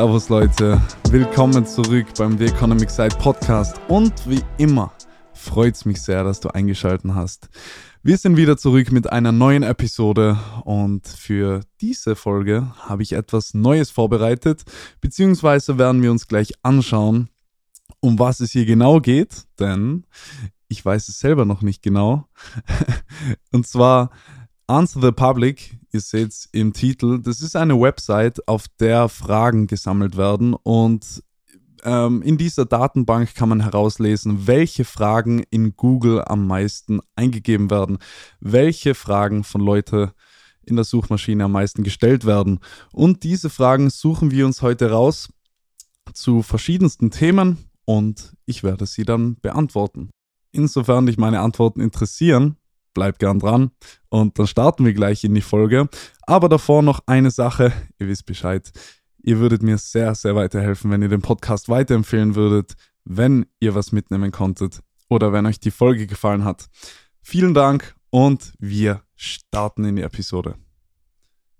[0.00, 0.80] Servus Leute,
[1.10, 3.78] willkommen zurück beim The Economic Side Podcast.
[3.88, 4.94] Und wie immer
[5.34, 7.50] freut es mich sehr, dass du eingeschaltet hast.
[8.02, 10.38] Wir sind wieder zurück mit einer neuen Episode.
[10.64, 14.62] Und für diese Folge habe ich etwas Neues vorbereitet,
[15.02, 17.28] beziehungsweise werden wir uns gleich anschauen,
[18.00, 20.06] um was es hier genau geht, denn
[20.68, 22.26] ich weiß es selber noch nicht genau.
[23.52, 24.12] und zwar
[24.70, 29.66] Answer the Public, ihr seht es im Titel, das ist eine Website, auf der Fragen
[29.66, 31.24] gesammelt werden und
[31.82, 37.98] ähm, in dieser Datenbank kann man herauslesen, welche Fragen in Google am meisten eingegeben werden,
[38.38, 40.12] welche Fragen von Leuten
[40.62, 42.60] in der Suchmaschine am meisten gestellt werden.
[42.92, 45.30] Und diese Fragen suchen wir uns heute raus
[46.14, 50.10] zu verschiedensten Themen und ich werde sie dann beantworten.
[50.52, 52.56] Insofern dich meine Antworten interessieren,
[52.94, 53.70] bleib gern dran
[54.08, 55.88] und dann starten wir gleich in die Folge.
[56.22, 58.70] Aber davor noch eine Sache, ihr wisst Bescheid.
[59.22, 62.74] Ihr würdet mir sehr, sehr weiterhelfen, wenn ihr den Podcast weiterempfehlen würdet,
[63.04, 66.68] wenn ihr was mitnehmen konntet oder wenn euch die Folge gefallen hat.
[67.22, 70.56] Vielen Dank und wir starten in die Episode.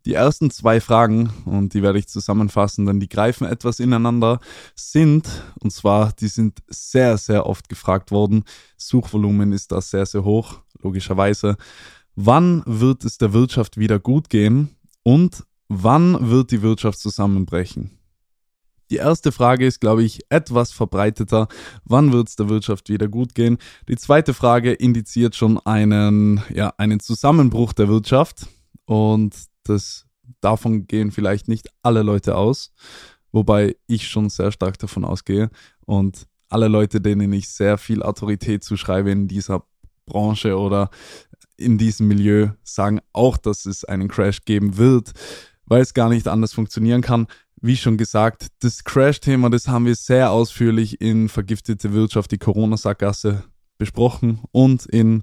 [0.06, 4.40] Die ersten zwei Fragen, und die werde ich zusammenfassen, denn die greifen etwas ineinander,
[4.74, 5.28] sind,
[5.60, 8.44] und zwar, die sind sehr, sehr oft gefragt worden.
[8.78, 11.56] Suchvolumen ist da sehr, sehr hoch, logischerweise.
[12.14, 18.00] Wann wird es der Wirtschaft wieder gut gehen und wann wird die Wirtschaft zusammenbrechen?
[18.90, 21.46] Die erste Frage ist, glaube ich, etwas verbreiteter.
[21.84, 23.58] Wann wird es der Wirtschaft wieder gut gehen?
[23.88, 28.48] Die zweite Frage indiziert schon einen, ja, einen Zusammenbruch der Wirtschaft.
[28.86, 30.06] Und das,
[30.40, 32.72] davon gehen vielleicht nicht alle Leute aus,
[33.30, 35.50] wobei ich schon sehr stark davon ausgehe.
[35.86, 39.62] Und alle Leute, denen ich sehr viel Autorität zuschreibe in dieser
[40.10, 40.90] Branche oder
[41.56, 45.12] in diesem Milieu, sagen auch, dass es einen Crash geben wird,
[45.66, 47.26] weil es gar nicht anders funktionieren kann.
[47.60, 53.44] Wie schon gesagt, das Crash-Thema, das haben wir sehr ausführlich in Vergiftete Wirtschaft, die Corona-Sackgasse
[53.78, 55.22] besprochen und in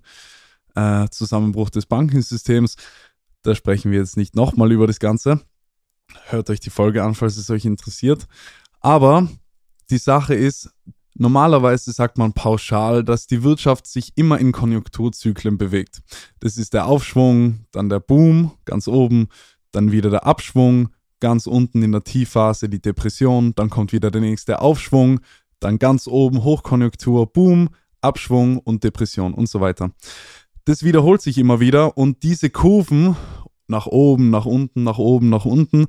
[0.75, 2.75] äh, Zusammenbruch des Bankensystems.
[3.41, 5.41] Da sprechen wir jetzt nicht nochmal über das Ganze.
[6.27, 8.27] Hört euch die Folge an, falls es euch interessiert.
[8.79, 9.27] Aber
[9.89, 10.69] die Sache ist,
[11.19, 16.01] normalerweise sagt man pauschal, dass die Wirtschaft sich immer in Konjunkturzyklen bewegt.
[16.39, 19.27] Das ist der Aufschwung, dann der Boom ganz oben,
[19.71, 20.89] dann wieder der Abschwung,
[21.19, 25.19] ganz unten in der Tiefphase die Depression, dann kommt wieder der nächste Aufschwung,
[25.59, 27.69] dann ganz oben Hochkonjunktur, Boom,
[28.01, 29.91] Abschwung und Depression und so weiter
[30.67, 33.15] das wiederholt sich immer wieder und diese Kurven
[33.67, 35.85] nach oben, nach unten, nach oben, nach unten,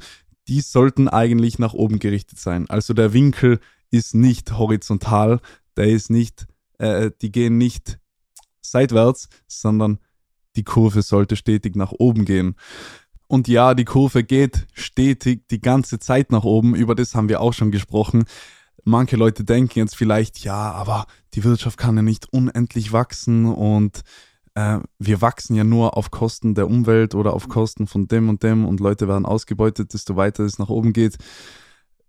[0.47, 2.71] die sollten eigentlich nach oben gerichtet sein.
[2.71, 3.59] Also der Winkel
[3.91, 5.41] ist nicht horizontal,
[5.76, 6.47] der ist nicht,
[6.78, 7.99] äh, die gehen nicht
[8.60, 9.99] seitwärts, sondern
[10.56, 12.56] die Kurve sollte stetig nach oben gehen.
[13.27, 17.41] Und ja, die Kurve geht stetig die ganze Zeit nach oben, über das haben wir
[17.41, 18.25] auch schon gesprochen.
[18.84, 24.03] Manche Leute denken jetzt vielleicht, ja, aber die Wirtschaft kann ja nicht unendlich wachsen und
[24.54, 28.43] äh, wir wachsen ja nur auf Kosten der Umwelt oder auf Kosten von dem und
[28.43, 31.19] dem und Leute werden ausgebeutet, desto weiter es nach oben geht.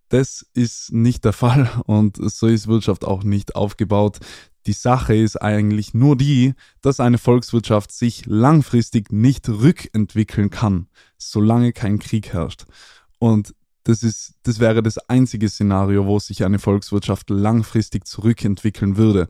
[0.10, 4.20] Das ist nicht der Fall und so ist Wirtschaft auch nicht aufgebaut.
[4.66, 10.88] Die Sache ist eigentlich nur die, dass eine Volkswirtschaft sich langfristig nicht rückentwickeln kann,
[11.18, 12.66] solange kein Krieg herrscht.
[13.20, 19.30] Und das ist, das wäre das einzige Szenario, wo sich eine Volkswirtschaft langfristig zurückentwickeln würde.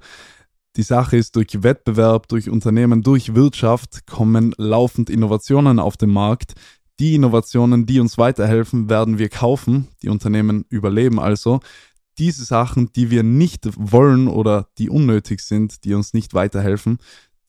[0.75, 6.53] Die Sache ist, durch Wettbewerb, durch Unternehmen, durch Wirtschaft kommen laufend Innovationen auf den Markt.
[6.99, 9.87] Die Innovationen, die uns weiterhelfen, werden wir kaufen.
[10.03, 11.61] Die Unternehmen überleben also.
[12.17, 16.97] Diese Sachen, die wir nicht wollen oder die unnötig sind, die uns nicht weiterhelfen,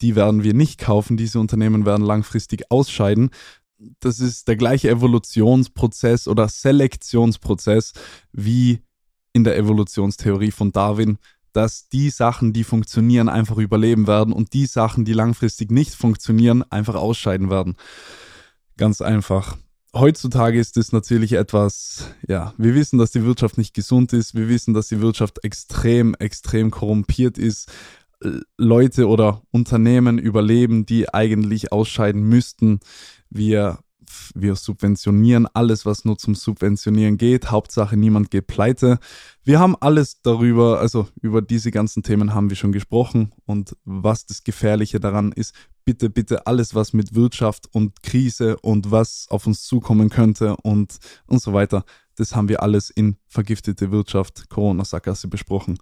[0.01, 1.17] die werden wir nicht kaufen.
[1.17, 3.29] Diese Unternehmen werden langfristig ausscheiden.
[3.99, 7.93] Das ist der gleiche Evolutionsprozess oder Selektionsprozess
[8.31, 8.79] wie
[9.33, 11.17] in der Evolutionstheorie von Darwin
[11.53, 16.63] dass die Sachen, die funktionieren, einfach überleben werden und die Sachen, die langfristig nicht funktionieren,
[16.71, 17.75] einfach ausscheiden werden.
[18.81, 19.57] Ganz einfach.
[19.93, 24.49] Heutzutage ist es natürlich etwas, ja, wir wissen, dass die Wirtschaft nicht gesund ist, wir
[24.49, 27.71] wissen, dass die Wirtschaft extrem, extrem korrumpiert ist.
[28.57, 32.79] Leute oder Unternehmen überleben, die eigentlich ausscheiden müssten.
[33.29, 33.77] Wir
[34.33, 37.51] wir subventionieren alles, was nur zum Subventionieren geht.
[37.51, 38.99] Hauptsache, niemand geht pleite.
[39.43, 43.31] Wir haben alles darüber, also über diese ganzen Themen haben wir schon gesprochen.
[43.45, 45.53] Und was das Gefährliche daran ist,
[45.85, 50.97] bitte, bitte alles, was mit Wirtschaft und Krise und was auf uns zukommen könnte und,
[51.27, 51.83] und so weiter,
[52.15, 55.77] das haben wir alles in vergiftete Wirtschaft, Corona-Sackgasse besprochen.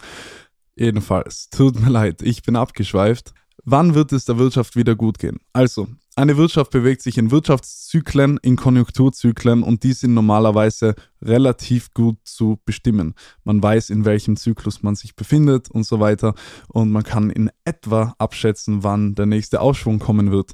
[0.75, 3.33] Jedenfalls, tut mir leid, ich bin abgeschweift.
[3.71, 5.37] Wann wird es der Wirtschaft wieder gut gehen?
[5.53, 12.17] Also, eine Wirtschaft bewegt sich in Wirtschaftszyklen, in Konjunkturzyklen und die sind normalerweise relativ gut
[12.23, 13.13] zu bestimmen.
[13.43, 16.33] Man weiß, in welchem Zyklus man sich befindet und so weiter
[16.69, 20.53] und man kann in etwa abschätzen, wann der nächste Aufschwung kommen wird.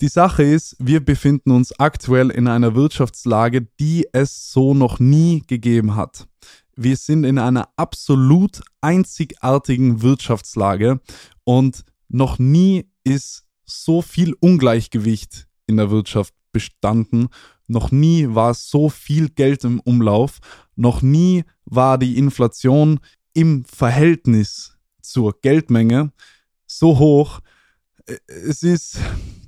[0.00, 5.42] Die Sache ist, wir befinden uns aktuell in einer Wirtschaftslage, die es so noch nie
[5.46, 6.26] gegeben hat.
[6.74, 11.00] Wir sind in einer absolut einzigartigen Wirtschaftslage
[11.44, 17.28] und noch nie ist so viel Ungleichgewicht in der Wirtschaft bestanden.
[17.66, 20.40] Noch nie war so viel Geld im Umlauf.
[20.74, 22.98] Noch nie war die Inflation
[23.32, 26.12] im Verhältnis zur Geldmenge
[26.66, 27.40] so hoch.
[28.26, 28.98] Es ist,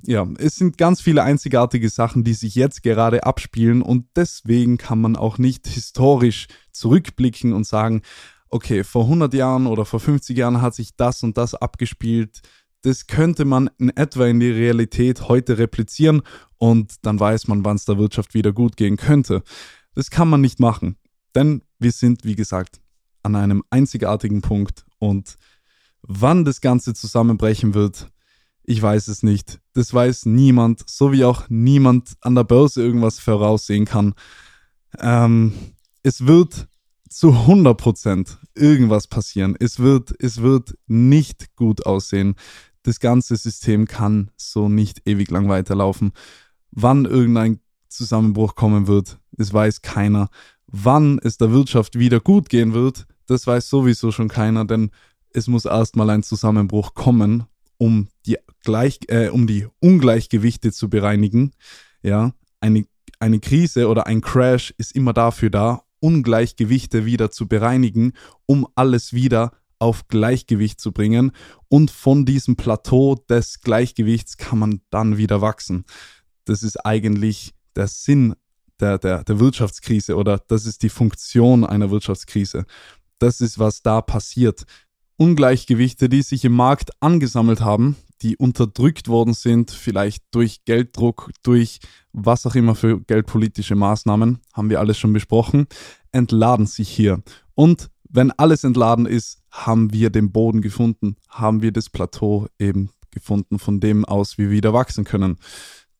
[0.03, 5.01] ja, es sind ganz viele einzigartige Sachen, die sich jetzt gerade abspielen und deswegen kann
[5.01, 8.03] man auch nicht historisch zurückblicken und sagen,
[8.53, 12.41] okay, vor 100 Jahren oder vor 50 Jahren hat sich das und das abgespielt.
[12.83, 16.21] Das könnte man in etwa in die Realität heute replizieren
[16.57, 19.41] und dann weiß man, wann es der Wirtschaft wieder gut gehen könnte.
[19.95, 20.97] Das kann man nicht machen,
[21.33, 22.79] denn wir sind, wie gesagt,
[23.23, 25.37] an einem einzigartigen Punkt und
[26.03, 28.11] wann das Ganze zusammenbrechen wird,
[28.63, 29.59] ich weiß es nicht.
[29.73, 34.13] Das weiß niemand, so wie auch niemand an der Börse irgendwas voraussehen kann.
[34.99, 35.53] Ähm,
[36.03, 36.67] es wird
[37.15, 39.55] zu 100% irgendwas passieren.
[39.59, 42.35] Es wird, es wird nicht gut aussehen.
[42.83, 46.11] Das ganze System kann so nicht ewig lang weiterlaufen.
[46.71, 50.29] Wann irgendein Zusammenbruch kommen wird, es weiß keiner.
[50.67, 54.91] Wann es der Wirtschaft wieder gut gehen wird, das weiß sowieso schon keiner, denn
[55.33, 57.45] es muss erstmal ein Zusammenbruch kommen,
[57.77, 61.51] um die, Gleich, äh, um die Ungleichgewichte zu bereinigen.
[62.01, 62.85] Ja, eine,
[63.19, 68.11] eine Krise oder ein Crash ist immer dafür da, Ungleichgewichte wieder zu bereinigen,
[68.45, 71.31] um alles wieder auf Gleichgewicht zu bringen.
[71.69, 75.85] Und von diesem Plateau des Gleichgewichts kann man dann wieder wachsen.
[76.45, 78.35] Das ist eigentlich der Sinn
[78.81, 82.65] der, der, der Wirtschaftskrise oder das ist die Funktion einer Wirtschaftskrise.
[83.19, 84.65] Das ist, was da passiert.
[85.17, 91.79] Ungleichgewichte, die sich im Markt angesammelt haben, die unterdrückt worden sind, vielleicht durch Gelddruck, durch
[92.13, 95.67] was auch immer für geldpolitische Maßnahmen, haben wir alles schon besprochen,
[96.11, 97.21] entladen sich hier.
[97.53, 102.89] Und wenn alles entladen ist, haben wir den Boden gefunden, haben wir das Plateau eben
[103.11, 105.37] gefunden, von dem aus wir wieder wachsen können.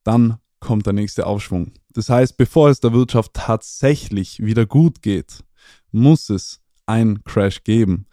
[0.02, 1.72] Dann kommt der nächste Aufschwung.
[1.92, 5.44] Das heißt, bevor es der Wirtschaft tatsächlich wieder gut geht,
[5.92, 8.06] muss es einen Crash geben.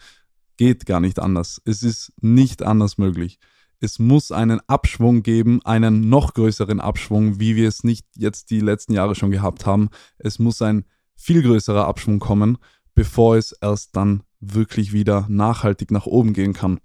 [0.58, 1.62] Geht gar nicht anders.
[1.66, 3.40] Es ist nicht anders möglich
[3.82, 8.60] es muss einen Abschwung geben, einen noch größeren Abschwung, wie wir es nicht jetzt die
[8.60, 9.90] letzten Jahre schon gehabt haben.
[10.20, 12.60] Es muss ein viel größerer Abschwung kommen,
[12.94, 16.80] bevor es erst dann wirklich wieder nachhaltig nach oben gehen kann.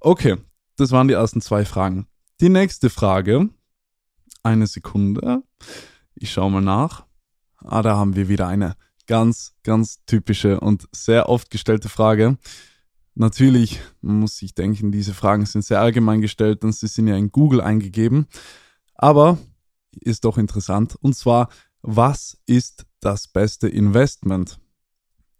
[0.00, 0.36] Okay,
[0.76, 2.08] das waren die ersten zwei Fragen.
[2.40, 3.48] Die nächste Frage,
[4.42, 5.44] eine Sekunde,
[6.16, 7.06] ich schaue mal nach.
[7.58, 8.74] Ah, da haben wir wieder eine
[9.06, 12.36] ganz, ganz typische und sehr oft gestellte Frage.
[13.18, 17.32] Natürlich muss sich denken, diese Fragen sind sehr allgemein gestellt und sie sind ja in
[17.32, 18.26] Google eingegeben.
[18.94, 19.38] Aber
[20.00, 20.96] ist doch interessant.
[21.00, 21.48] Und zwar,
[21.80, 24.58] was ist das beste Investment?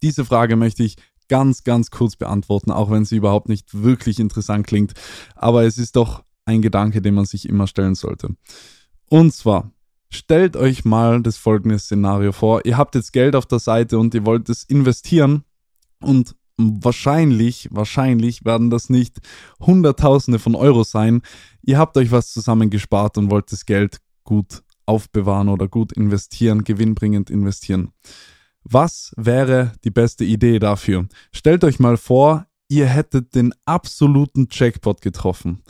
[0.03, 0.97] Diese Frage möchte ich
[1.29, 4.95] ganz, ganz kurz beantworten, auch wenn sie überhaupt nicht wirklich interessant klingt.
[5.35, 8.37] Aber es ist doch ein Gedanke, den man sich immer stellen sollte.
[9.11, 9.71] Und zwar,
[10.09, 12.65] stellt euch mal das folgende Szenario vor.
[12.65, 15.45] Ihr habt jetzt Geld auf der Seite und ihr wollt es investieren
[16.01, 19.19] und wahrscheinlich, wahrscheinlich werden das nicht
[19.61, 21.23] Hunderttausende von Euro sein.
[21.63, 27.31] Ihr habt euch was zusammengespart und wollt das Geld gut aufbewahren oder gut investieren, gewinnbringend
[27.31, 27.93] investieren.
[28.63, 31.07] Was wäre die beste Idee dafür?
[31.33, 35.63] Stellt euch mal vor, ihr hättet den absoluten Jackpot getroffen.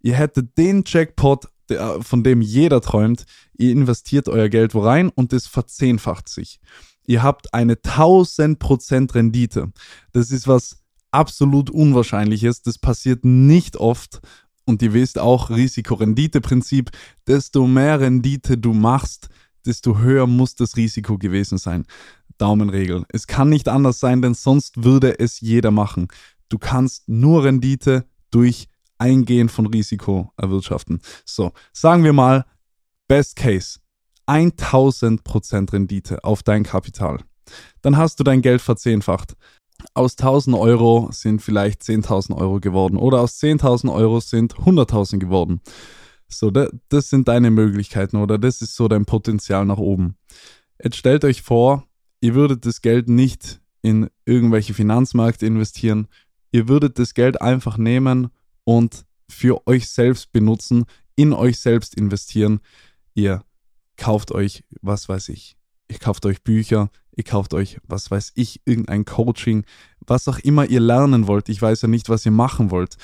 [0.00, 1.48] Ihr hättet den Jackpot,
[2.00, 3.24] von dem jeder träumt.
[3.56, 6.60] Ihr investiert euer Geld wo rein und es verzehnfacht sich
[7.06, 9.72] ihr habt eine 1000% Rendite.
[10.12, 10.78] Das ist was
[11.10, 12.62] absolut Unwahrscheinliches.
[12.62, 14.20] Das passiert nicht oft.
[14.66, 16.90] Und ihr wisst auch, Risiko-Rendite-Prinzip,
[17.26, 19.28] desto mehr Rendite du machst,
[19.66, 21.84] desto höher muss das Risiko gewesen sein.
[22.38, 23.04] Daumenregel.
[23.10, 26.08] Es kann nicht anders sein, denn sonst würde es jeder machen.
[26.48, 28.68] Du kannst nur Rendite durch
[28.98, 31.00] Eingehen von Risiko erwirtschaften.
[31.24, 32.44] So, sagen wir mal,
[33.08, 33.80] Best Case.
[34.26, 37.18] 1000% Rendite auf dein Kapital.
[37.82, 39.36] Dann hast du dein Geld verzehnfacht.
[39.92, 45.60] Aus 1000 Euro sind vielleicht 10.000 Euro geworden oder aus 10.000 Euro sind 100.000 geworden.
[46.28, 50.16] So, das sind deine Möglichkeiten oder das ist so dein Potenzial nach oben.
[50.82, 51.86] Jetzt stellt euch vor,
[52.20, 56.08] ihr würdet das Geld nicht in irgendwelche Finanzmärkte investieren.
[56.52, 58.28] Ihr würdet das Geld einfach nehmen
[58.64, 62.60] und für euch selbst benutzen, in euch selbst investieren.
[63.14, 63.44] Ihr
[63.96, 65.56] kauft euch, was weiß ich,
[65.88, 69.64] ihr kauft euch Bücher, ihr kauft euch, was weiß ich, irgendein Coaching,
[70.06, 71.48] was auch immer ihr lernen wollt.
[71.48, 72.96] Ich weiß ja nicht, was ihr machen wollt.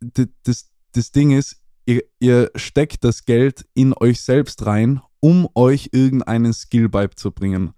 [0.00, 5.48] Das, das, das Ding ist, ihr, ihr steckt das Geld in euch selbst rein, um
[5.54, 7.72] euch irgendeinen Skill beizubringen,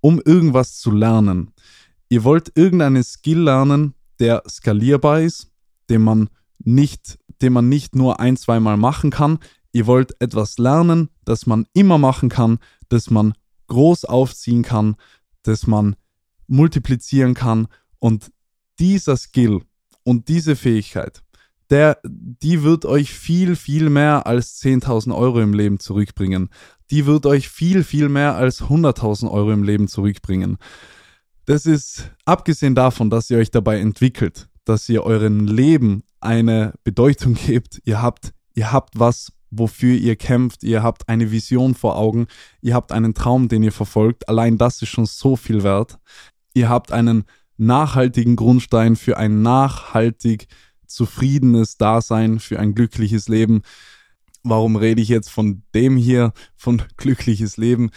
[0.00, 1.52] um irgendwas zu lernen.
[2.08, 5.50] Ihr wollt irgendeinen Skill lernen, der skalierbar ist,
[5.90, 9.38] den man nicht, den man nicht nur ein, zweimal machen kann.
[9.72, 12.58] Ihr wollt etwas lernen, das man immer machen kann,
[12.88, 13.34] das man
[13.68, 14.96] groß aufziehen kann,
[15.42, 15.96] das man
[16.46, 17.68] multiplizieren kann
[17.98, 18.30] und
[18.78, 19.62] dieser Skill
[20.04, 21.22] und diese Fähigkeit,
[21.70, 26.50] der, die wird euch viel, viel mehr als 10.000 Euro im Leben zurückbringen.
[26.90, 30.58] Die wird euch viel, viel mehr als 100.000 Euro im Leben zurückbringen.
[31.46, 37.34] Das ist abgesehen davon, dass ihr euch dabei entwickelt, dass ihr euren Leben eine Bedeutung
[37.46, 37.80] gebt.
[37.84, 40.62] Ihr habt, ihr habt was, wofür ihr kämpft.
[40.62, 42.26] Ihr habt eine Vision vor Augen.
[42.60, 44.28] Ihr habt einen Traum, den ihr verfolgt.
[44.28, 45.98] Allein das ist schon so viel wert.
[46.54, 47.24] Ihr habt einen
[47.56, 50.48] nachhaltigen Grundstein für ein nachhaltig
[50.86, 53.62] zufriedenes Dasein, für ein glückliches Leben.
[54.42, 57.90] Warum rede ich jetzt von dem hier, von glückliches Leben?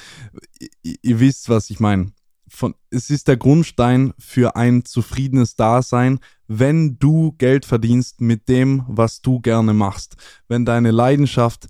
[0.81, 2.11] Ihr, ihr wisst, was ich meine.
[2.49, 8.83] Von, es ist der Grundstein für ein zufriedenes Dasein, wenn du Geld verdienst mit dem,
[8.87, 10.15] was du gerne machst.
[10.47, 11.67] Wenn deine Leidenschaft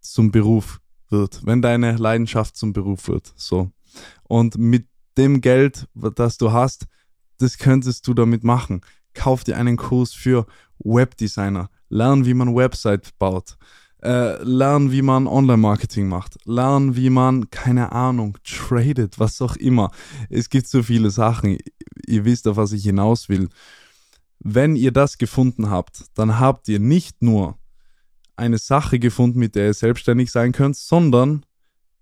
[0.00, 0.80] zum Beruf
[1.10, 1.44] wird.
[1.44, 3.32] Wenn deine Leidenschaft zum Beruf wird.
[3.36, 3.70] So.
[4.24, 6.86] Und mit dem Geld, das du hast,
[7.38, 8.82] das könntest du damit machen.
[9.14, 10.46] Kauf dir einen Kurs für
[10.78, 11.70] Webdesigner.
[11.88, 13.56] Lern, wie man Website baut.
[14.02, 16.36] Äh, lern, wie man Online-Marketing macht.
[16.44, 19.90] Lern, wie man, keine Ahnung, tradet, was auch immer.
[20.30, 21.58] Es gibt so viele Sachen.
[22.06, 23.48] Ihr wisst, auf was ich hinaus will.
[24.38, 27.58] Wenn ihr das gefunden habt, dann habt ihr nicht nur
[28.36, 31.44] eine Sache gefunden, mit der ihr selbstständig sein könnt, sondern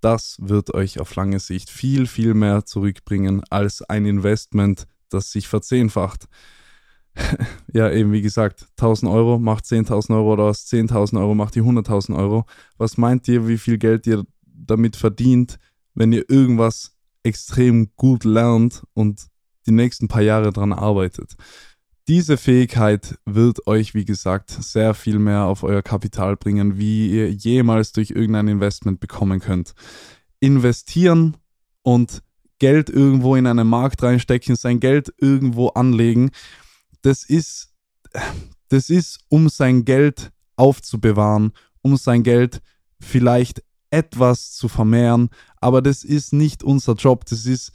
[0.02, 5.48] das wird euch auf lange Sicht viel, viel mehr zurückbringen als ein Investment, das sich
[5.48, 6.28] verzehnfacht.
[7.72, 11.62] ja, eben wie gesagt, 1000 Euro macht 10.000 Euro oder aus 10.000 Euro macht die
[11.62, 12.44] 100.000 Euro.
[12.78, 15.58] Was meint ihr, wie viel Geld ihr damit verdient,
[15.94, 19.26] wenn ihr irgendwas extrem gut lernt und
[19.66, 21.36] die nächsten paar Jahre dran arbeitet?
[22.08, 27.32] Diese Fähigkeit wird euch, wie gesagt, sehr viel mehr auf euer Kapital bringen, wie ihr
[27.32, 29.74] jemals durch irgendein Investment bekommen könnt.
[30.38, 31.36] Investieren
[31.82, 32.22] und
[32.60, 36.30] Geld irgendwo in einen Markt reinstecken, sein Geld irgendwo anlegen,
[37.06, 37.72] das ist,
[38.68, 42.60] das ist, um sein Geld aufzubewahren, um sein Geld
[43.00, 45.28] vielleicht etwas zu vermehren,
[45.60, 47.24] aber das ist nicht unser Job.
[47.26, 47.70] Das ist,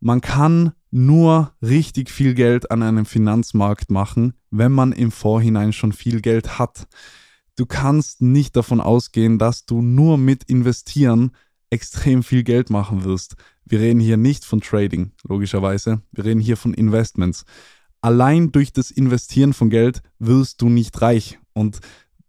[0.00, 5.92] man kann nur richtig viel Geld an einem Finanzmarkt machen, wenn man im Vorhinein schon
[5.92, 6.88] viel Geld hat.
[7.54, 11.30] Du kannst nicht davon ausgehen, dass du nur mit investieren
[11.70, 13.36] extrem viel Geld machen wirst.
[13.64, 16.02] Wir reden hier nicht von Trading, logischerweise.
[16.10, 17.44] Wir reden hier von Investments.
[18.02, 21.38] Allein durch das Investieren von Geld wirst du nicht reich.
[21.54, 21.80] Und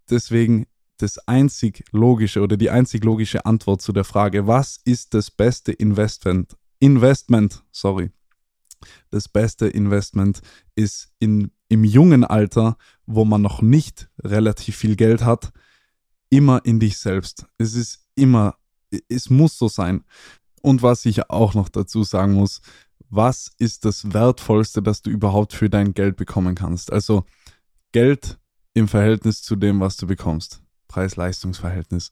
[0.09, 5.31] deswegen das einzig logische oder die einzig logische Antwort zu der Frage, was ist das
[5.31, 6.55] beste Investment?
[6.79, 8.11] Investment, sorry,
[9.09, 10.41] das beste Investment
[10.75, 15.51] ist in, im jungen Alter, wo man noch nicht relativ viel Geld hat,
[16.29, 17.45] immer in dich selbst.
[17.57, 18.55] Es ist immer,
[19.09, 20.03] es muss so sein.
[20.61, 22.61] Und was ich auch noch dazu sagen muss,
[23.15, 26.91] was ist das Wertvollste, das du überhaupt für dein Geld bekommen kannst?
[26.91, 27.25] Also
[27.91, 28.39] Geld
[28.73, 30.63] im Verhältnis zu dem, was du bekommst.
[30.87, 32.11] Preis-Leistungs-Verhältnis.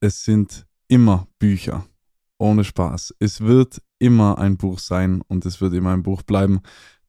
[0.00, 1.86] Es sind immer Bücher.
[2.38, 3.14] Ohne Spaß.
[3.18, 6.60] Es wird immer ein Buch sein und es wird immer ein Buch bleiben.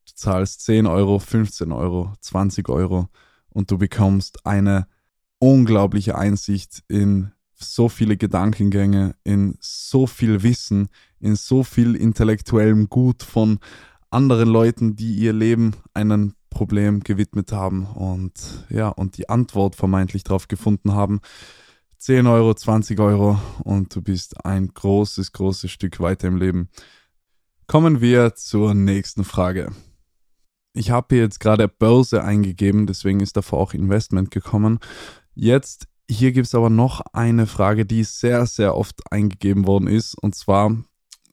[0.05, 3.09] Du zahlst 10 Euro, 15 Euro, 20 Euro
[3.49, 4.87] und du bekommst eine
[5.39, 13.23] unglaubliche Einsicht in so viele Gedankengänge, in so viel Wissen, in so viel intellektuellem Gut
[13.23, 13.59] von
[14.09, 20.23] anderen Leuten, die ihr Leben einem Problem gewidmet haben und ja, und die Antwort vermeintlich
[20.23, 21.19] darauf gefunden haben.
[21.99, 26.69] 10 Euro, 20 Euro und du bist ein großes, großes Stück weiter im Leben.
[27.65, 29.71] Kommen wir zur nächsten Frage.
[30.73, 34.79] Ich habe hier jetzt gerade Börse eingegeben, deswegen ist davor auch Investment gekommen.
[35.33, 40.15] Jetzt, hier gibt es aber noch eine Frage, die sehr, sehr oft eingegeben worden ist.
[40.15, 40.75] Und zwar,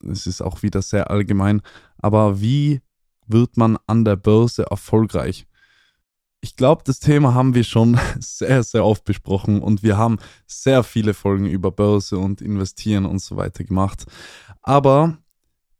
[0.09, 1.63] es ist auch wieder sehr allgemein,
[1.99, 2.81] aber wie
[3.27, 5.47] wird man an der Börse erfolgreich?
[6.45, 10.83] ich glaube, das Thema haben wir schon sehr, sehr oft besprochen und wir haben sehr
[10.83, 14.05] viele Folgen über Börse und Investieren und so weiter gemacht.
[14.61, 15.17] Aber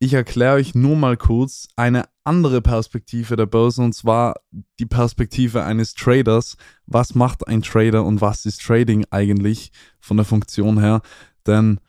[0.05, 4.35] ich erkläre euch nur mal kurz eine andere Perspektive der Börse und zwar
[4.79, 6.57] die Perspektive eines Traders.
[6.87, 11.01] Was macht ein Trader und was ist Trading eigentlich von der Funktion her?
[11.47, 11.81] Denn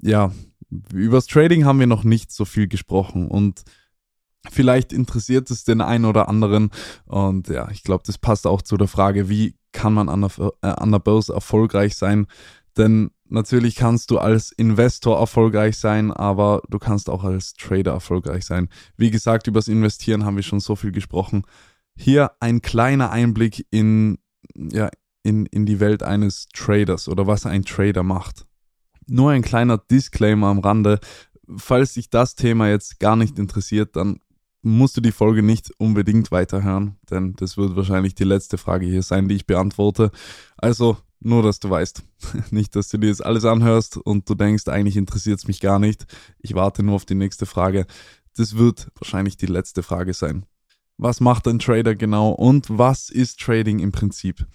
[0.00, 0.32] ja,
[0.92, 3.62] übers Trading haben wir noch nicht so viel gesprochen und
[4.50, 6.70] vielleicht interessiert es den einen oder anderen
[7.06, 10.52] und ja, ich glaube, das passt auch zu der Frage, wie kann man an der,
[10.62, 12.26] äh, an der Börse erfolgreich sein?
[12.76, 18.44] Denn natürlich kannst du als Investor erfolgreich sein, aber du kannst auch als Trader erfolgreich
[18.44, 18.68] sein.
[18.96, 21.42] Wie gesagt, übers Investieren haben wir schon so viel gesprochen.
[21.96, 24.18] Hier ein kleiner Einblick in,
[24.54, 24.90] ja,
[25.22, 28.46] in, in die Welt eines Traders oder was ein Trader macht.
[29.06, 31.00] Nur ein kleiner Disclaimer am Rande.
[31.56, 34.20] Falls dich das Thema jetzt gar nicht interessiert, dann
[34.62, 39.02] musst du die Folge nicht unbedingt weiterhören, denn das wird wahrscheinlich die letzte Frage hier
[39.02, 40.10] sein, die ich beantworte.
[40.56, 42.02] Also nur, dass du weißt.
[42.50, 45.78] Nicht, dass du dir jetzt alles anhörst und du denkst, eigentlich interessiert es mich gar
[45.78, 46.06] nicht.
[46.40, 47.86] Ich warte nur auf die nächste Frage.
[48.36, 50.46] Das wird wahrscheinlich die letzte Frage sein.
[50.96, 54.46] Was macht ein Trader genau und was ist Trading im Prinzip?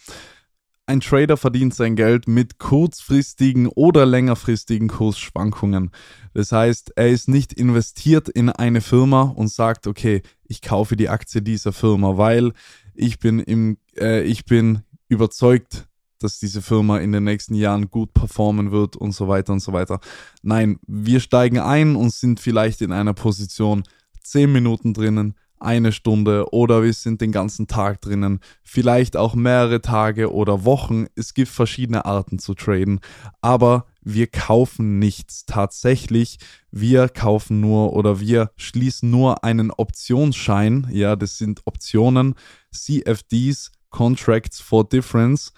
[0.86, 5.92] Ein Trader verdient sein Geld mit kurzfristigen oder längerfristigen Kursschwankungen.
[6.34, 11.08] Das heißt, er ist nicht investiert in eine Firma und sagt, okay, ich kaufe die
[11.08, 12.52] Aktie dieser Firma, weil
[12.94, 15.88] ich bin im, äh, ich bin überzeugt,
[16.24, 19.74] dass diese Firma in den nächsten Jahren gut performen wird und so weiter und so
[19.74, 20.00] weiter.
[20.42, 23.84] Nein, wir steigen ein und sind vielleicht in einer Position
[24.22, 29.82] zehn Minuten drinnen, eine Stunde oder wir sind den ganzen Tag drinnen, vielleicht auch mehrere
[29.82, 31.08] Tage oder Wochen.
[31.16, 33.00] Es gibt verschiedene Arten zu traden,
[33.42, 36.38] aber wir kaufen nichts tatsächlich.
[36.72, 40.88] Wir kaufen nur oder wir schließen nur einen Optionsschein.
[40.92, 42.36] Ja, das sind Optionen,
[42.72, 45.54] CFDs, Contracts for Difference.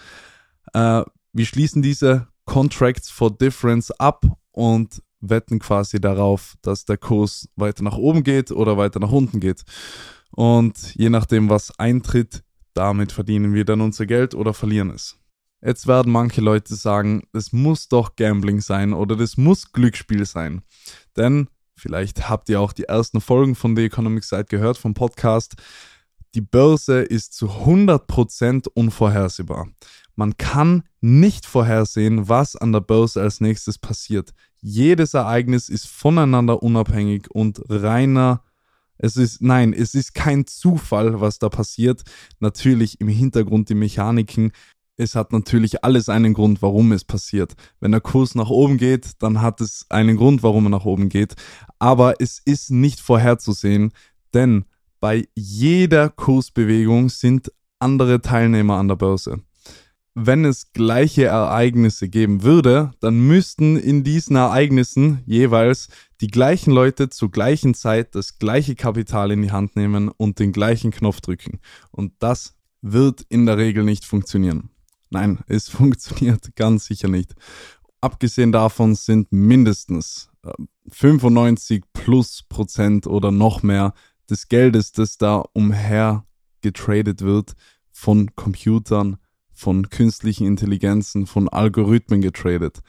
[0.75, 7.49] Äh, wir schließen diese Contracts for Difference ab und wetten quasi darauf, dass der Kurs
[7.55, 9.63] weiter nach oben geht oder weiter nach unten geht.
[10.31, 15.17] Und je nachdem, was eintritt, damit verdienen wir dann unser Geld oder verlieren es.
[15.61, 20.61] Jetzt werden manche Leute sagen, es muss doch Gambling sein oder das muss Glücksspiel sein.
[21.15, 25.55] Denn vielleicht habt ihr auch die ersten Folgen von The Economic Side gehört vom Podcast.
[26.35, 29.69] Die Börse ist zu 100% unvorhersehbar.
[30.15, 34.33] Man kann nicht vorhersehen, was an der Börse als nächstes passiert.
[34.61, 38.43] Jedes Ereignis ist voneinander unabhängig und reiner.
[38.97, 42.03] Es ist, nein, es ist kein Zufall, was da passiert.
[42.39, 44.53] Natürlich im Hintergrund die Mechaniken.
[44.97, 47.53] Es hat natürlich alles einen Grund, warum es passiert.
[47.81, 51.09] Wenn der Kurs nach oben geht, dann hat es einen Grund, warum er nach oben
[51.09, 51.35] geht.
[51.77, 53.91] Aber es ist nicht vorherzusehen,
[54.33, 54.63] denn
[55.01, 59.41] bei jeder Kursbewegung sind andere Teilnehmer an der Börse
[60.15, 65.89] wenn es gleiche Ereignisse geben würde, dann müssten in diesen Ereignissen jeweils
[66.21, 70.53] die gleichen Leute zur gleichen Zeit das gleiche Kapital in die Hand nehmen und den
[70.53, 71.59] gleichen Knopf drücken.
[71.91, 74.69] Und das wird in der Regel nicht funktionieren.
[75.09, 77.35] Nein, es funktioniert ganz sicher nicht.
[77.99, 80.29] Abgesehen davon sind mindestens
[80.91, 83.93] 95 äh, plus Prozent oder noch mehr
[84.29, 86.25] des Geldes, das da umher
[86.61, 87.53] getradet wird,
[87.91, 89.17] von Computern
[89.55, 92.81] von künstlichen Intelligenzen, von Algorithmen getradet.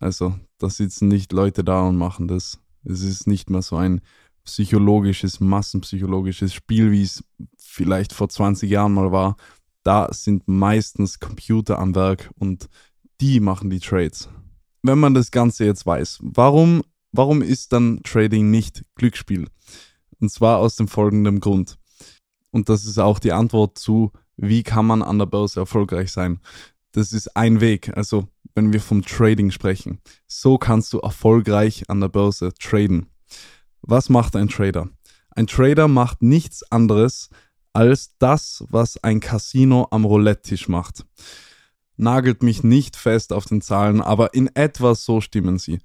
[0.00, 2.58] Also da sitzen nicht Leute da und machen das.
[2.84, 4.00] Es ist nicht mehr so ein
[4.44, 7.24] psychologisches, massenpsychologisches Spiel, wie es
[7.58, 9.36] vielleicht vor 20 Jahren mal war.
[9.82, 12.68] Da sind meistens Computer am Werk und
[13.20, 14.28] die machen die Trades.
[14.82, 16.82] Wenn man das Ganze jetzt weiß, warum,
[17.12, 19.48] warum ist dann Trading nicht Glücksspiel?
[20.20, 21.78] Und zwar aus dem folgenden Grund.
[22.50, 26.40] Und das ist auch die Antwort zu, wie kann man an der Börse erfolgreich sein?
[26.92, 27.96] Das ist ein Weg.
[27.96, 30.00] Also, wenn wir vom Trading sprechen.
[30.26, 33.06] So kannst du erfolgreich an der Börse traden.
[33.80, 34.88] Was macht ein Trader?
[35.30, 37.30] Ein Trader macht nichts anderes
[37.72, 41.06] als das, was ein Casino am Roulette-Tisch macht.
[41.96, 45.78] Nagelt mich nicht fest auf den Zahlen, aber in etwa so stimmen sie.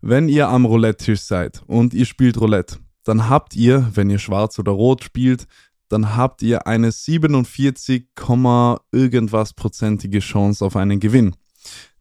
[0.00, 4.58] Wenn ihr am Roulette-Tisch seid und ihr spielt Roulette, dann habt ihr, wenn ihr schwarz
[4.58, 5.46] oder rot spielt,
[5.88, 8.08] dann habt ihr eine 47,
[8.92, 11.36] irgendwas prozentige Chance auf einen Gewinn.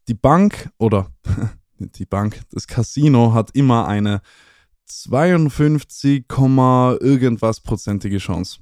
[0.07, 1.11] Die Bank oder
[1.79, 4.21] die Bank, das Casino hat immer eine
[4.85, 8.59] 52, irgendwas prozentige Chance.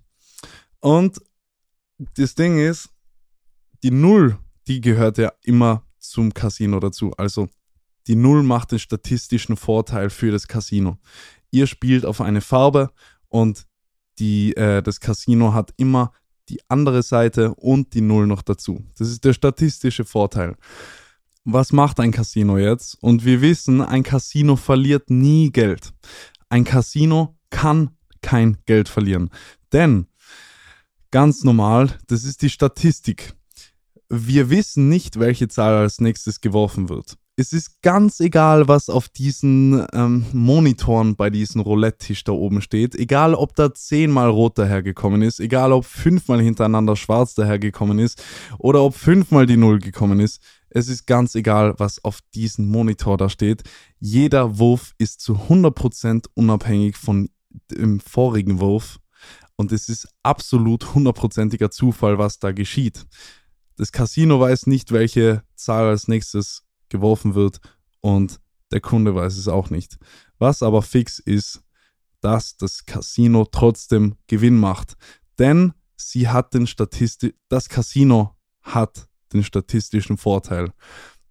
[0.80, 1.22] Und
[2.16, 2.90] das Ding ist,
[3.84, 7.12] die Null, die gehört ja immer zum Casino dazu.
[7.18, 7.50] Also
[8.08, 10.98] die Null macht den statistischen Vorteil für das Casino.
[11.52, 12.92] Ihr spielt auf eine Farbe
[13.28, 13.68] und
[14.22, 16.14] die, äh, das Casino hat immer
[16.48, 18.84] die andere Seite und die Null noch dazu.
[18.98, 20.56] Das ist der statistische Vorteil.
[21.44, 22.98] Was macht ein Casino jetzt?
[23.02, 25.92] Und wir wissen, ein Casino verliert nie Geld.
[26.50, 29.30] ein Casino kann kein Geld verlieren.
[29.72, 30.08] Denn
[31.10, 33.34] ganz normal, das ist die Statistik.
[34.10, 37.18] Wir wissen nicht, welche Zahl als nächstes geworfen wird.
[37.42, 42.94] Es ist ganz egal, was auf diesen ähm, Monitoren bei diesem Roulette-Tisch da oben steht.
[42.94, 48.24] Egal, ob da zehnmal rot dahergekommen ist, egal, ob fünfmal hintereinander schwarz dahergekommen ist
[48.60, 50.40] oder ob fünfmal die Null gekommen ist.
[50.70, 53.64] Es ist ganz egal, was auf diesem Monitor da steht.
[54.00, 57.32] Jeder Wurf ist zu 100% unabhängig von
[57.72, 59.00] dem vorigen Wurf.
[59.56, 63.08] Und es ist absolut hundertprozentiger Zufall, was da geschieht.
[63.78, 67.60] Das Casino weiß nicht, welche Zahl als nächstes geworfen wird
[68.02, 68.40] und
[68.72, 69.98] der Kunde weiß es auch nicht.
[70.38, 71.64] Was aber fix ist,
[72.22, 74.96] dass das Casino trotzdem Gewinn macht.
[75.40, 80.72] Denn sie hat den Statisti das Casino hat den statistischen Vorteil.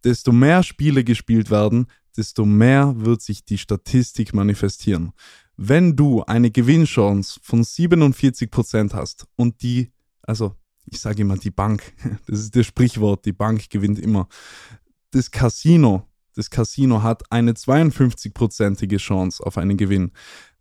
[0.05, 5.13] Desto mehr Spiele gespielt werden, desto mehr wird sich die Statistik manifestieren.
[5.57, 9.93] Wenn du eine Gewinnchance von 47% hast und die,
[10.23, 11.93] also ich sage immer die Bank,
[12.27, 14.29] das ist das Sprichwort, die Bank gewinnt immer.
[15.13, 20.13] Das Casino, das Casino hat eine 52-prozentige Chance auf einen Gewinn.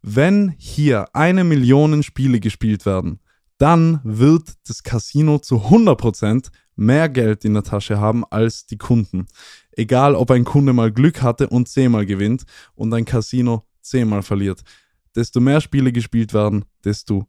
[0.02, 3.20] Wenn hier eine Million Spiele gespielt werden,
[3.60, 9.28] dann wird das Casino zu 100% mehr Geld in der Tasche haben als die Kunden.
[9.72, 14.64] Egal, ob ein Kunde mal Glück hatte und zehnmal gewinnt und ein Casino zehnmal verliert.
[15.16, 17.28] Desto mehr Spiele gespielt werden, desto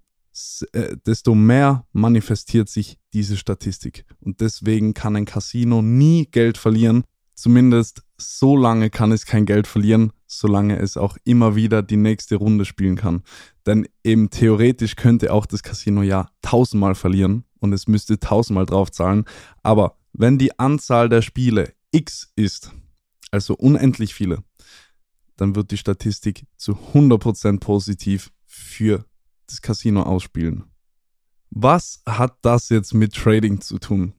[0.72, 4.04] äh, desto mehr manifestiert sich diese Statistik.
[4.20, 7.04] Und deswegen kann ein Casino nie Geld verlieren.
[7.40, 12.36] Zumindest so lange kann es kein Geld verlieren, solange es auch immer wieder die nächste
[12.36, 13.22] Runde spielen kann.
[13.64, 19.24] Denn eben theoretisch könnte auch das Casino ja tausendmal verlieren und es müsste tausendmal draufzahlen.
[19.62, 22.72] Aber wenn die Anzahl der Spiele x ist,
[23.30, 24.44] also unendlich viele,
[25.38, 29.06] dann wird die Statistik zu 100% positiv für
[29.46, 30.64] das Casino ausspielen.
[31.48, 34.12] Was hat das jetzt mit Trading zu tun?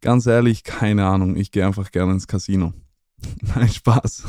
[0.00, 1.36] Ganz ehrlich, keine Ahnung.
[1.36, 2.72] Ich gehe einfach gerne ins Casino.
[3.54, 4.24] Nein, Spaß.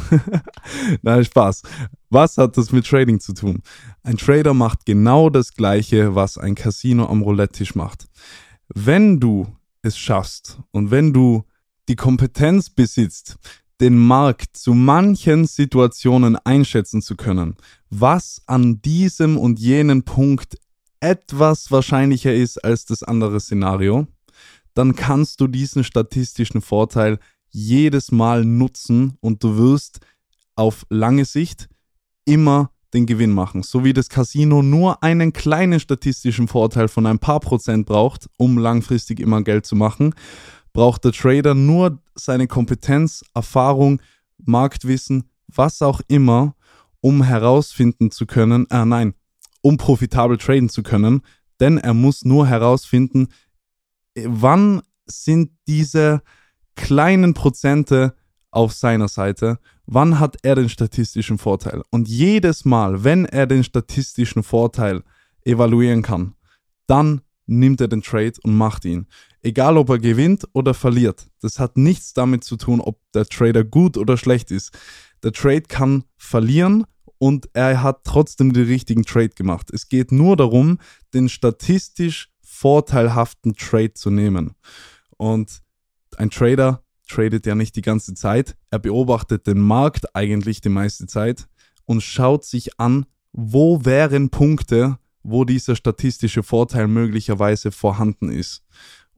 [1.01, 1.63] Nein, Spaß.
[2.09, 3.61] Was hat das mit Trading zu tun?
[4.03, 8.07] Ein Trader macht genau das Gleiche, was ein Casino am Roulette-Tisch macht.
[8.67, 9.47] Wenn du
[9.81, 11.43] es schaffst und wenn du
[11.87, 13.37] die Kompetenz besitzt,
[13.79, 17.55] den Markt zu manchen Situationen einschätzen zu können,
[17.89, 20.57] was an diesem und jenen Punkt
[20.99, 24.07] etwas wahrscheinlicher ist als das andere Szenario,
[24.79, 29.99] dann kannst du diesen statistischen Vorteil jedes Mal nutzen und du wirst
[30.55, 31.67] auf lange Sicht
[32.23, 33.61] immer den Gewinn machen.
[33.61, 38.57] So wie das Casino nur einen kleinen statistischen Vorteil von ein paar Prozent braucht, um
[38.57, 40.15] langfristig immer Geld zu machen,
[40.71, 44.01] braucht der Trader nur seine Kompetenz, Erfahrung,
[44.37, 46.55] Marktwissen, was auch immer,
[47.01, 49.13] um herausfinden zu können, äh nein,
[49.59, 51.19] um profitabel traden zu können,
[51.59, 53.27] denn er muss nur herausfinden,
[54.27, 56.21] wann sind diese
[56.75, 58.15] kleinen Prozente
[58.51, 61.81] auf seiner Seite, wann hat er den statistischen Vorteil.
[61.91, 65.03] Und jedes Mal, wenn er den statistischen Vorteil
[65.43, 66.35] evaluieren kann,
[66.87, 69.07] dann nimmt er den Trade und macht ihn.
[69.41, 71.27] Egal ob er gewinnt oder verliert.
[71.41, 74.77] Das hat nichts damit zu tun, ob der Trader gut oder schlecht ist.
[75.23, 76.85] Der Trade kann verlieren
[77.17, 79.71] und er hat trotzdem den richtigen Trade gemacht.
[79.71, 80.79] Es geht nur darum,
[81.13, 82.29] den statistisch
[82.59, 84.53] vorteilhaften Trade zu nehmen.
[85.15, 85.61] Und
[86.17, 88.57] ein Trader tradet ja nicht die ganze Zeit.
[88.69, 91.47] Er beobachtet den Markt eigentlich die meiste Zeit
[91.85, 98.63] und schaut sich an, wo wären Punkte, wo dieser statistische Vorteil möglicherweise vorhanden ist.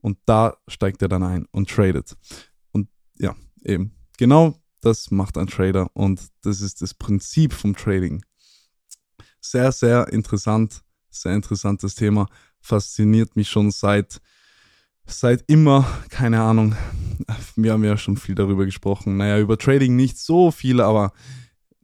[0.00, 2.16] Und da steigt er dann ein und tradet.
[2.70, 8.24] Und ja, eben, genau das macht ein Trader und das ist das Prinzip vom Trading.
[9.40, 12.28] Sehr, sehr interessant, sehr interessantes Thema.
[12.62, 14.20] Fasziniert mich schon seit,
[15.04, 16.74] seit immer, keine Ahnung.
[17.56, 19.16] Wir haben ja schon viel darüber gesprochen.
[19.16, 21.12] Naja, über Trading nicht so viel, aber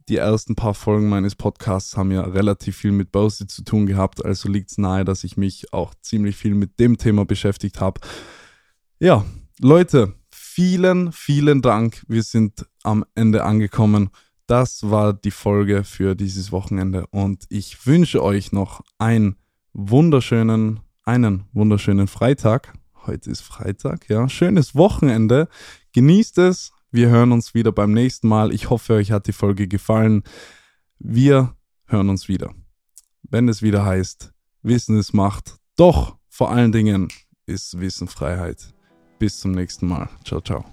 [0.09, 4.25] die ersten paar Folgen meines Podcasts haben ja relativ viel mit Börse zu tun gehabt,
[4.25, 8.01] also liegt es nahe, dass ich mich auch ziemlich viel mit dem Thema beschäftigt habe.
[8.99, 9.25] Ja,
[9.61, 12.05] Leute, vielen, vielen Dank.
[12.09, 14.11] Wir sind am Ende angekommen.
[14.47, 19.37] Das war die Folge für dieses Wochenende und ich wünsche euch noch einen
[19.79, 22.75] wunderschönen, einen wunderschönen Freitag.
[23.07, 24.29] Heute ist Freitag, ja.
[24.29, 25.49] Schönes Wochenende.
[25.93, 28.53] Genießt es, wir hören uns wieder beim nächsten Mal.
[28.53, 30.25] Ich hoffe, euch hat die Folge gefallen.
[30.99, 31.55] Wir
[31.87, 32.53] hören uns wieder.
[33.23, 35.57] Wenn es wieder heißt, Wissen ist Macht.
[35.77, 37.09] Doch vor allen Dingen
[37.47, 38.75] ist Wissen Freiheit.
[39.19, 40.09] Bis zum nächsten Mal.
[40.25, 40.65] Ciao, ciao.